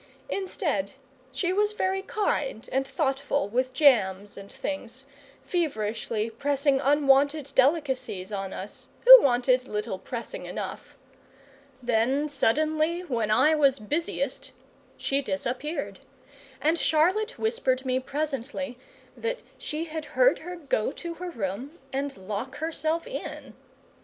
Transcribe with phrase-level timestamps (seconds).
[0.29, 0.93] Instead,
[1.31, 5.05] she was very kind and thoughtful with jams and things,
[5.45, 10.97] feverishly pressing unwonted delicacies on us, who wanted little pressing enough.
[11.83, 14.53] Then suddenly, when I was busiest,
[14.97, 15.99] she disappeared;
[16.59, 18.79] and Charlotte whispered me presently
[19.15, 23.53] that she had heard her go to her room and lock herself in.